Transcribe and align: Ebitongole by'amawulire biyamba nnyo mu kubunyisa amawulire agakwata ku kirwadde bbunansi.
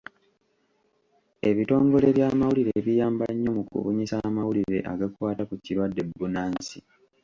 Ebitongole 1.49 2.07
by'amawulire 2.15 2.75
biyamba 2.87 3.25
nnyo 3.33 3.51
mu 3.57 3.63
kubunyisa 3.69 4.15
amawulire 4.27 4.79
agakwata 4.91 5.43
ku 5.49 5.55
kirwadde 5.63 6.01
bbunansi. 6.07 6.77